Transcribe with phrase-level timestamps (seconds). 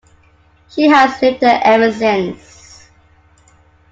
[0.69, 2.89] She has lived there ever since.